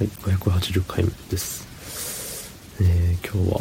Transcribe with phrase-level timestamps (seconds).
[0.00, 1.68] はい、580回目です。
[2.80, 3.60] えー、今日は、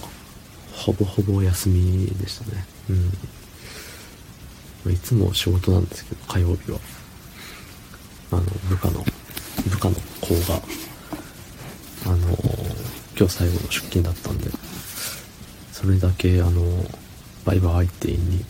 [0.72, 2.66] ほぼほぼ休みでしたね。
[2.90, 3.12] うん。
[4.86, 6.80] まいつも仕事なんですけど、火曜日は。
[8.32, 9.04] あの、部下の、
[9.70, 10.62] 部下の子が、
[12.06, 12.18] あの、
[13.18, 14.50] 今日最後の出勤だったんで、
[15.74, 16.62] それだけ、あの、
[17.44, 18.46] バイバイって言いに、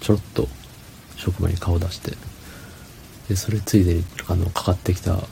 [0.00, 0.48] ちょろっと
[1.14, 2.16] 職場に顔出して、
[3.28, 5.22] で、それついでに、あの、かかってきた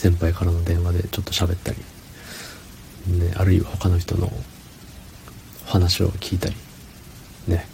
[0.00, 4.32] 先輩からの電話でちょっと喋ったり、ね、あるいは他の人の
[5.66, 6.54] 話を聞いたり、
[7.46, 7.66] ね、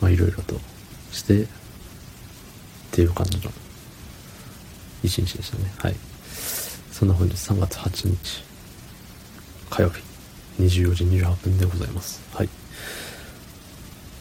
[0.00, 0.54] まあいろいろと
[1.10, 1.46] して、っ
[2.92, 3.50] ていう感じの
[5.02, 5.72] 一日でしたね。
[5.78, 5.96] はい。
[6.92, 8.44] そんな本日3月8日、
[9.70, 10.00] 火曜日、
[10.60, 12.22] 24時28分でございます。
[12.32, 12.48] はい。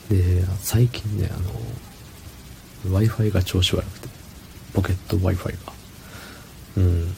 [0.10, 4.10] で、最近ね、あの、Wi-Fi が調子悪くて、
[4.74, 5.78] ポケット Wi-Fi が。
[6.78, 7.16] うん。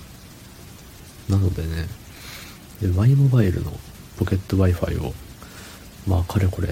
[1.30, 1.88] なのでね、
[2.82, 3.72] で、Y モバイルの
[4.18, 5.14] ポケット Wi-Fi を、
[6.08, 6.70] まあ、かれこれ、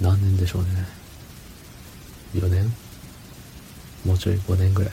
[0.00, 0.68] 何年でしょうね。
[2.34, 2.72] 4年？
[4.04, 4.92] もうちょい5年ぐらい。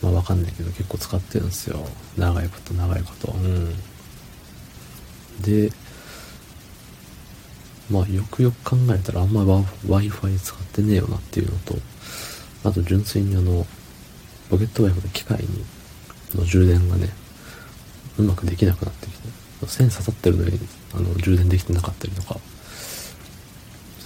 [0.00, 1.86] まあ、わかんないけど、結構使ってるんですよ。
[2.16, 3.32] 長いこと、長いこと。
[3.32, 3.74] うん。
[5.42, 5.72] で、
[7.90, 11.74] まあ、よくよく考えたら、あんま Wi-Fi 使ってねえよなっていうのと、
[12.64, 13.66] あと、純粋にあの、
[14.50, 15.64] ポケット Wi-Fi の機械に、
[16.34, 17.10] の充電がね、
[18.18, 19.28] うまくできなくなってきて、
[19.66, 20.58] 線刺さってるのに、
[20.94, 22.38] あの、充電できてなかったりとか、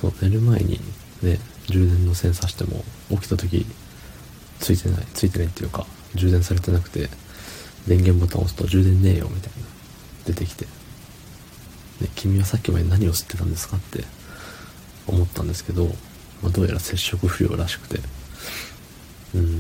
[0.00, 0.80] そう、寝る前に
[1.22, 3.66] ね、充電の線刺しても、起きた時、
[4.58, 7.08] ついてない、ついてないっていうか、充電されてなくて、
[7.86, 9.66] 電源ボタンを押すと充電ねえよ、みたいな、
[10.26, 10.66] 出てきて、
[12.00, 14.04] ね、君はさっきまで何を吸ってたんですかって
[15.06, 15.86] 思ったんですけど、
[16.42, 18.00] まあ、どうやら接触不良らしくて、
[19.34, 19.59] うん、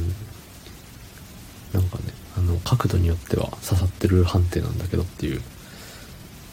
[2.76, 5.40] 角度によっては刺さってる判定なんだけどっていう、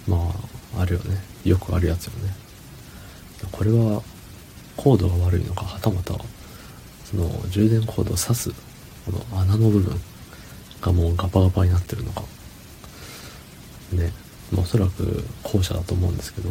[0.07, 0.33] ま
[0.75, 1.17] あ、あるよね。
[1.45, 2.33] よくあるやつよね。
[3.51, 4.01] これは、
[4.75, 6.15] コードが悪いのか、はたまた、
[7.05, 8.51] その、充電コードを刺す、
[9.05, 10.01] この穴の部分
[10.81, 12.23] がもうガパガパになってるのか。
[13.91, 14.11] ね。
[14.51, 16.49] まあ、おそらく後者だと思うんですけど、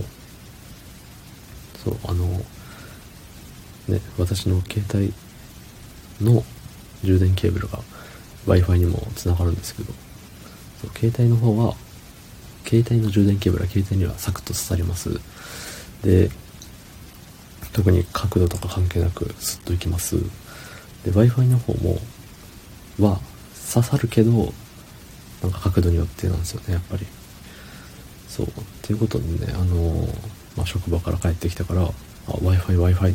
[1.83, 2.27] そう、あの、
[3.89, 5.13] ね、私の携帯
[6.21, 6.45] の
[7.03, 7.81] 充電ケーブルが
[8.47, 9.93] Wi-Fi にもつながるんですけど、
[10.81, 11.75] そう携帯の方は、
[12.65, 15.21] 携帯の充電ケーブルは携帯にはサクッと刺さります。
[16.03, 16.31] で、
[17.73, 20.17] 特に角度とか関係なくスッといきます。
[21.05, 22.01] で、Wi-Fi の方も、
[22.99, 23.21] は
[23.73, 24.53] 刺さるけど、
[25.43, 27.07] なんか角度によってなんですよね、やっぱり。
[28.29, 28.47] そう。
[28.47, 28.51] っ
[28.83, 30.09] ていうことでね、あのー、
[30.57, 31.87] まあ、職場から帰ってきたから、あ、
[32.29, 33.13] Wi-Fi、Wi-Fi って言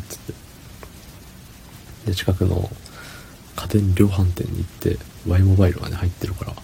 [2.04, 2.10] て。
[2.10, 2.70] で、近くの
[3.62, 6.54] 家電量販店に行って、Y モバイルがね、入ってるから、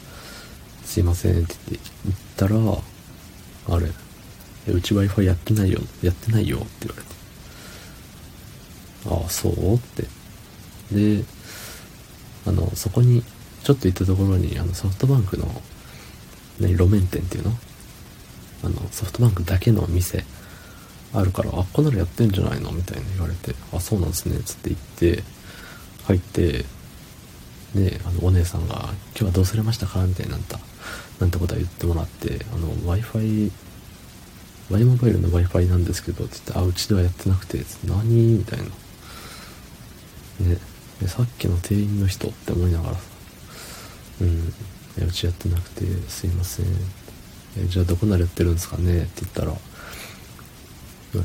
[0.84, 3.86] すいませんって言って行ったら、あれ、
[4.72, 7.09] うち Wi-Fi やってないよ、やってないよって言われて。
[9.22, 10.06] ああ、そうって。
[10.92, 11.25] で、
[12.47, 13.22] あの、そこに、
[13.62, 15.47] ちょっと行ったところに、あの、ソフトバンクの、
[16.60, 17.56] ね、路面店っていうの？
[18.65, 20.25] あの、ソフトバンクだけの店
[21.15, 22.72] あるから、あ、こんなのやってんじゃないの？
[22.72, 24.80] みたいな言われて、あ、そうなんですね、つって言っ
[25.16, 25.22] て、
[26.06, 26.65] 入って、
[27.75, 30.05] で、あの、お姉さんが、今日はどうされましたか？
[30.06, 30.59] みたいな、なんた、
[31.21, 33.51] なんてことは言ってもらって、あの、Wi-Fi、
[34.71, 38.39] Y モバイルの Wi-Fi なんですけど、つって、あ、うちではやってなくて、何？
[38.39, 38.65] みたいな。
[40.47, 40.59] ね。
[41.07, 43.01] さっきの店員の人って思いながらさ、
[44.21, 44.53] うん、
[45.07, 46.67] うちやってなくて、すいません。
[47.57, 49.03] えじゃあどこならやってるんですかね？
[49.03, 49.53] って言ったら、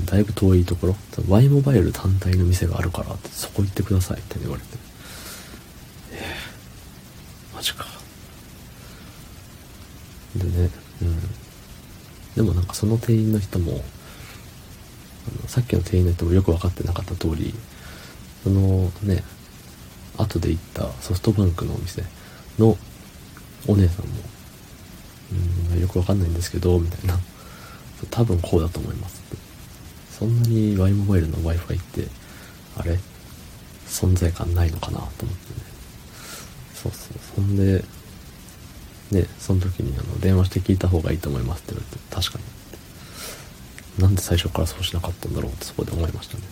[0.06, 0.96] だいぶ遠いところ、
[1.28, 4.78] Y モバイル単体の店があるからって、そこ行ってくださいって言われて。
[7.64, 7.86] ジか。
[10.36, 10.70] でね、
[11.02, 11.20] うん。
[12.36, 17.54] でもなんかその店員の人も、あのさっきの店員の人もよく分かってなかった通り、
[18.44, 19.24] そのね、
[20.18, 22.04] 後で行ったソフトバンクのお店
[22.60, 22.78] の
[23.68, 24.12] お姉さんも、
[25.72, 27.18] うん、よくわかんないんですけど、みたいな。
[28.12, 29.42] 多分こうだと思いますって。
[30.12, 32.10] そんなに Y モバイルの Wi-Fi って、
[32.76, 33.00] あれ？
[33.88, 35.73] 存在感ないのかなと思ってね。
[36.84, 37.18] そうそう。
[37.36, 37.84] そんで、
[39.12, 42.40] ね、その時にあの電話して聞いた方がいいと思いますって言われて、確か
[43.98, 44.02] に。
[44.04, 46.44] なんで最初からそうしなかったんだろうってそこで思いましたね。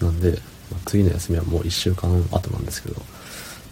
[0.00, 0.06] うん。
[0.06, 0.38] なんで、
[0.70, 2.96] まあ、次の休みはもう1週間後なんですけど、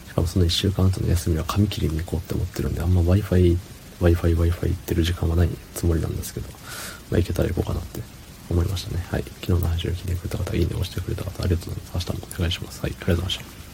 [0.09, 3.57] しかもその1週間後の休みは髪切りに行こうって思ってるんで、あんま Wi-Fi、
[4.01, 6.49] Wi-Fi、Wi-Fi 行ってる時間はないつもりなんですけど、
[7.11, 8.01] まあ、行けたら行こうかなって
[8.53, 9.05] 思いましたね。
[9.11, 9.23] はい。
[9.41, 12.07] 昨日の配信を聞いてくれた方、いいねを押してくれた方、ありがとうございます。
[12.09, 12.81] 明日もお願いします。
[12.83, 12.93] はい。
[12.93, 13.72] ありがとうございました。